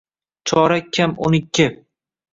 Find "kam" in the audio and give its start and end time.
0.95-1.11